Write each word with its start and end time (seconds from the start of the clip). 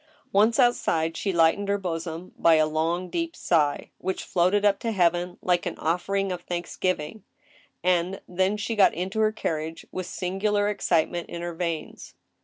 Once 0.31 0.57
outside, 0.57 1.15
she 1.15 1.31
lightened 1.31 1.69
her 1.69 1.77
bosom 1.77 2.33
by 2.35 2.55
a 2.55 2.65
long, 2.65 3.07
deep 3.07 3.35
sigh, 3.35 3.91
which 3.99 4.23
floated 4.23 4.65
up 4.65 4.79
to 4.79 4.91
heaven 4.91 5.37
like 5.43 5.67
an 5.67 5.77
offering 5.77 6.31
of 6.31 6.41
thanksgiving, 6.41 7.23
and 7.83 8.19
then 8.27 8.57
she 8.57 8.75
got 8.75 8.93
again 8.93 9.03
into 9.03 9.19
her 9.19 9.31
carriage 9.31 9.85
with 9.91 10.07
singular 10.07 10.67
excitement 10.69 11.29
in 11.29 11.43
her 11.43 11.53
veins. 11.53 12.15